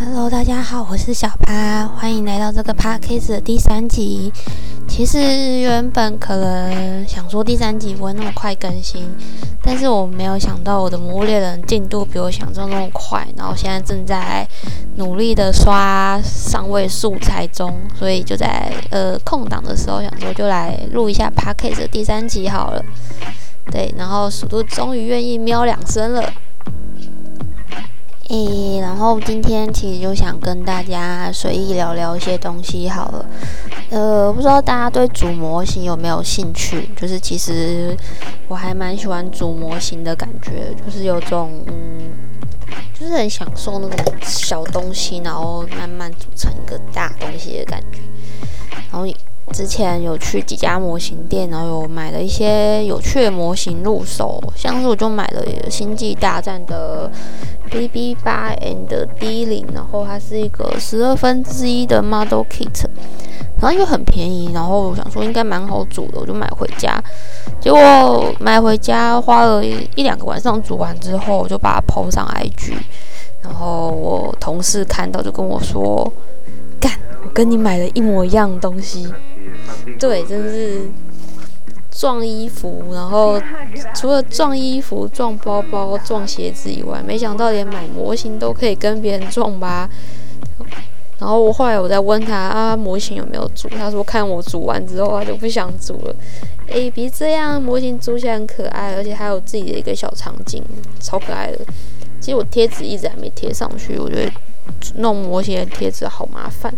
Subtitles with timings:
[0.00, 4.32] Hello，大家好，我是小趴，欢迎来到这个 Podcast 的第三集。
[4.86, 5.18] 其实
[5.58, 9.10] 原本可能想说第三集不会那么快更新，
[9.60, 14.48] 但是我没有想到我的《魔物猎人》进度比我想象那么快，然后现在正在
[14.94, 22.84] 努力的刷上位素材中，所以就在呃空档的时候想说就来录一下 Podcast 的第三集好了。
[23.72, 26.22] 对，然后鼠度终于愿意喵两声了。
[28.28, 33.26] 诶，然后今天其实就想跟大家随意聊聊一些东西好了。
[33.90, 36.90] 呃，不知道大家对组模型有没有兴趣？
[36.94, 37.96] 就是其实
[38.46, 42.10] 我还蛮喜欢组模型的感觉，就是有种嗯，
[42.92, 48.00] 就是很享受那种小东西，然后慢慢组成一个大东西的感觉。
[48.92, 49.06] 然后
[49.52, 57.10] 之前有去几家模型店，然后有买了一些有趣的模型入手，像是我就买了《星际大战》的。
[57.70, 62.86] B B 八 and D 零，然后它是一个十二分之一的 model kit，
[63.60, 66.98] 然后又很便宜，然后我想说应该蛮好煮的，我就买回家。
[67.60, 72.72] 结果买回家花了一两个晚上煮完之后，我就把它抛上 IG，
[73.42, 76.10] 然后我同事看到就跟我说
[76.80, 76.90] ：“干，
[77.22, 79.12] 我跟你买了一模一样的东西。”
[79.98, 80.88] 对，真是。
[81.90, 83.40] 撞衣服，然后
[83.92, 89.90] 除了撞衣服、撞包包、撞鞋子以外，没想到连买模型都可以跟别人撞吧。
[91.18, 93.68] 然后我后来我在问他啊，模型有没有组？
[93.70, 96.14] 他说看我组完之后他就不想组了。
[96.68, 100.62] 诶，别这样，模型组起来很可爱，而且还有自己的一个小场景，
[101.00, 101.58] 超可爱的。
[102.20, 104.30] 其实我贴纸一直还没贴上去，我觉得
[104.98, 106.72] 弄模型的贴纸好麻烦。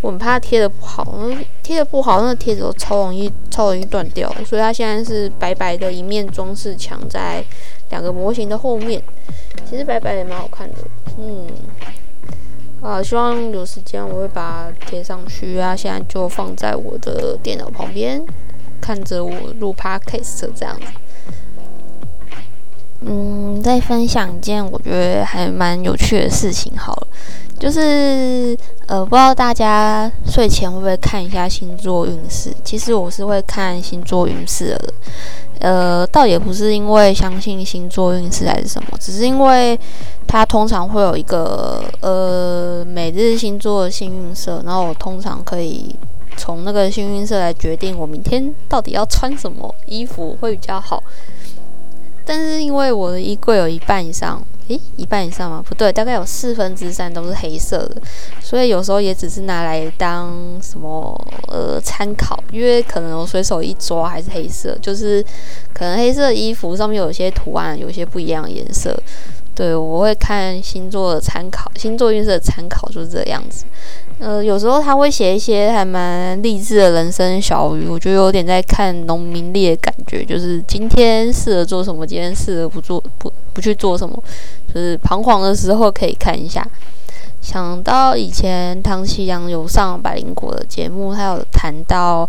[0.00, 1.18] 我很怕贴的不好，
[1.62, 4.32] 贴的不好，那个贴纸都超容易、超容易断掉。
[4.46, 7.44] 所以它现在是白白的一面装饰墙在
[7.90, 9.02] 两个模型的后面，
[9.68, 10.76] 其实白白也蛮好看的。
[11.18, 11.46] 嗯，
[12.80, 15.74] 啊，希望有时间我会把它贴上去啊。
[15.74, 18.24] 现在就放在我的电脑旁边，
[18.80, 20.86] 看着我录 podcast 这样子。
[23.00, 27.07] 嗯，再分享一件我觉得还蛮有趣的事情好了。
[27.58, 32.54] 就是呃，不知道大家睡前会不会看一下星座运势？
[32.62, 34.94] 其实我是会看星座运势的。
[35.60, 39.78] 呃，倒也不是因为相信星座运势还是什么，只是因为
[40.26, 45.94] 它通常会有一个呃每日星座的幸运色，然后我通常可以
[46.36, 51.02] 从那个幸运色来决定我明天到底要穿什么衣服会比较好。
[52.24, 54.40] 但是因为我的衣柜有一半以上。
[54.68, 55.62] 诶，一半以上吗？
[55.66, 58.00] 不对，大概有四分之三都是黑色的，
[58.40, 60.30] 所以有时候也只是拿来当
[60.62, 61.18] 什么
[61.48, 65.24] 呃参考，因为可能我随手一抓还是黑色，就是
[65.72, 68.94] 可能黑色衣服上面有些图案，有些不一样的颜色。
[69.54, 73.64] 对我会看星座的参考，星座运势的参考就是这样子。
[74.18, 84.20] 呃，有时候他会写一些还蛮励志的人生小语，我觉得有点在看农民历的感觉，就是今天适合做什么，今天适合不做不不去做什么，
[84.74, 86.66] 就是彷徨的时候可以看一下。
[87.40, 92.28] 想到以前唐奇阳有上百灵果的节目，他有谈到。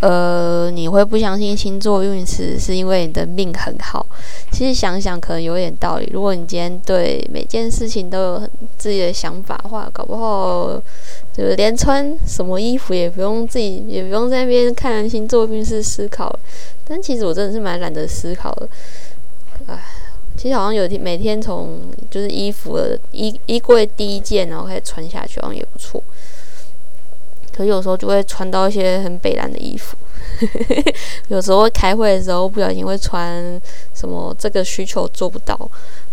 [0.00, 4.04] 呃，你会不相信星座运势，是因为你的命很好。
[4.52, 6.08] 其实想想可能有点道理。
[6.12, 10.80] 如果你今天对每件事情都有很自己的想法的话，搞不好
[11.32, 16.38] 就是连穿什么衣服也不用自己，也不用在那边看星座运势思考。
[16.86, 18.68] 但其实我真的是蛮懒得思考的。
[19.66, 19.78] 唉，
[20.36, 21.80] 其实好像有天每天从
[22.10, 26.02] 就是衣服的衣衣柜第一件，然后开始穿下去，好像也不错。
[27.54, 29.96] 可有时候就会穿到一些很北蓝的衣服，
[31.28, 33.60] 有时候开会的时候不小心会穿
[33.94, 35.56] 什么这个需求做不到，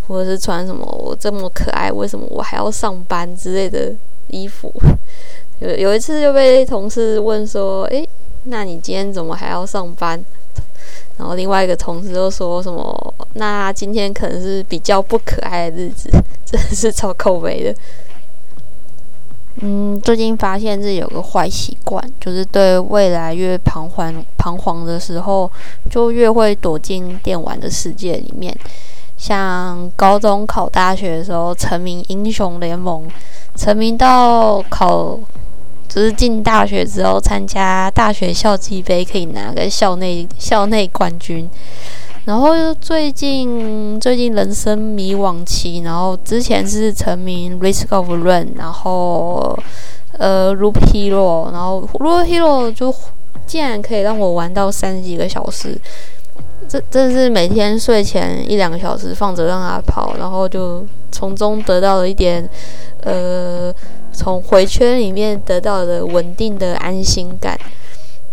[0.08, 3.92] 或者是穿什么我这么可爱，为什么我还要上班之类的
[4.28, 4.72] 衣服。
[5.60, 8.08] 有有一次就被同事问说：“诶，
[8.46, 10.24] 那你今天怎么还要上班？”
[11.18, 16.10] 然后另外一个同事就说什么：“那今天可能是比较不可爱的日子，
[16.46, 17.76] 真的是超口碑的。”
[19.60, 25.52] 嗯，最近发现自己有个坏习惯，就是对未来越彷徨彷徨的时候，
[25.90, 28.56] 就越会躲进电玩的世界里面。
[29.18, 33.04] 像高中考大学的时候，沉迷英雄联盟，
[33.56, 35.20] 沉迷到考，
[35.88, 41.48] 就是进大学之后参加大学校际杯，可以拿个校内校内冠军。
[42.26, 49.58] 然后最近最近人生迷惘期，然后之前是沉迷 Risk of Run，然后
[50.20, 52.94] 呃 Loop Hero，然后 Loop Hero 就
[53.48, 55.76] 竟然可以让我玩到三十几个小时，
[56.70, 62.48] 这真的是每天睡前一两个小时放着让它跑，然后就从中得到了一点，
[63.02, 63.74] 呃，
[64.14, 67.58] 从回圈里面得到的稳定的安心感。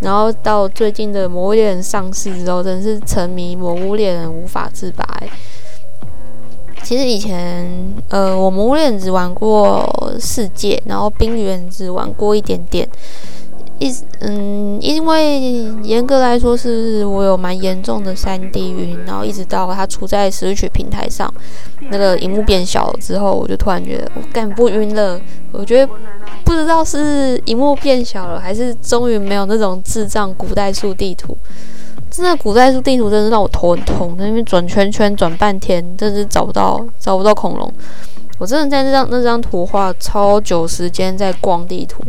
[0.01, 5.05] 然后到最近的《魔物猎人》上市之后，真是沉迷《魔物猎人》无法自拔。
[6.85, 7.67] 其实以前，
[8.09, 9.85] 呃，我《魔物猎人》只玩过
[10.21, 12.89] 世界，然后《冰原》只玩过一点点。
[13.79, 15.41] 一嗯，因为
[15.83, 21.33] 严格来说，是我有蛮严重的三 D 晕，然后一直到它出在 Switch 平台上，
[21.91, 25.21] 那个荧幕变小了之后，我就突然觉得我干不晕了。
[25.53, 25.93] 我觉得
[26.45, 31.37] 不知道是荧幕变小了，还是终于没有那种智障古代树地图。
[32.11, 37.73] 真的古代树地图真的让我头很痛，在那边转圈圈转半天，真是找不到找不到恐龙。
[38.39, 42.03] 我真的在那张那张图画超久时间在逛地图。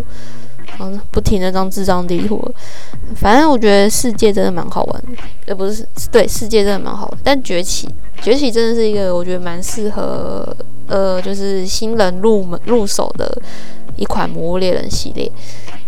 [1.12, 2.42] 不停那张智障地图，
[3.16, 7.20] 反正我觉得世界真的蛮好玩的，呃，不是，对，世界真的蛮好玩。
[7.24, 7.90] 但崛起，
[8.22, 10.56] 崛起真的是一个我觉得蛮适合，
[10.88, 13.30] 呃，就是新人入门入手的
[13.98, 15.30] 一款魔物猎人系列。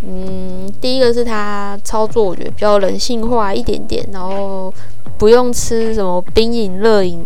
[0.02, 4.72] 嗯，第一个是它操作我觉得比较人性化一点点，然后
[5.16, 7.24] 不用吃什么冰饮热饮，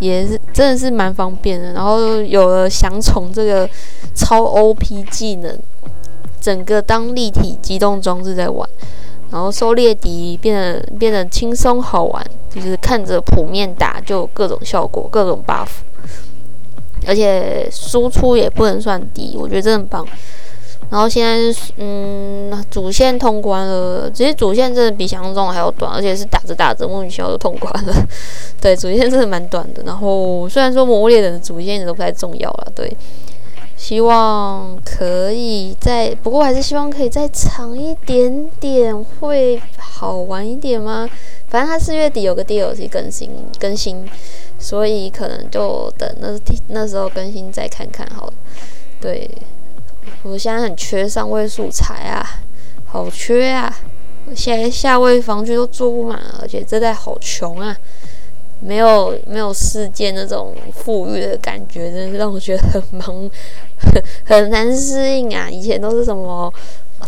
[0.00, 1.72] 也是真的是蛮方便的。
[1.72, 3.68] 然后有了降虫这个
[4.14, 5.58] 超 OP 技能。
[6.40, 8.68] 整个当立体机动装置在玩，
[9.30, 15.68] 然后狩猎敌变得变得轻松好玩，就是看着谱面打就各种效果，各种 buff，
[17.06, 20.06] 而且输出也不能算低，我觉得真的很棒。
[20.90, 27.94] 然后现在嗯主线通关了，其实主线真的比想象中还要短，而且是打着打着莫名其妙就通关了。
[28.58, 29.82] 对，主线真的蛮短的。
[29.84, 32.90] 然后虽然说魔猎人的主线一点都不太重要了，对。
[33.78, 41.08] 希望可以再，不过还是希望可以再长一点点，会好玩一点吗？
[41.46, 44.04] 反正它四月底有个 DLC 更新更新，
[44.58, 48.32] 所以可能就等那那时候更新再看看好了。
[49.00, 49.30] 对，
[50.24, 52.26] 我现在很缺上位素材啊，
[52.84, 53.72] 好缺啊！
[54.34, 57.74] 现在下位防具都做不满，而且这代好穷啊。
[58.60, 63.30] 没有没有世界那种富裕的感觉，真的是让我觉得很忙，
[64.26, 65.48] 很难适应啊！
[65.48, 66.52] 以前都是什么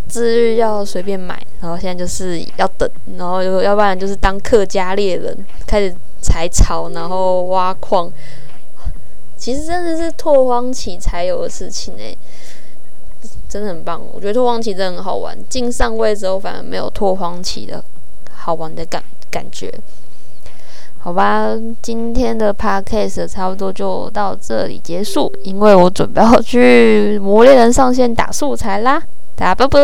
[0.09, 5.37] 治愈要随便买，然后现在就是要等，然后要不然就是当客家猎人
[5.67, 8.11] 开始采草，然后挖矿。
[9.37, 12.17] 其实真的是拓荒期才有的事情诶，
[13.49, 14.01] 真的很棒。
[14.13, 17.83] 我觉得拓荒期真的很好玩，进上位之后反而没有拓荒期的
[18.31, 19.73] 好玩的感感觉。
[21.03, 21.49] 好吧，
[21.81, 29.03] 今天的 podcast 差不多就到这里结束，因为我准备要去魔猎人上线打素材啦，
[29.35, 29.81] 大家拜拜。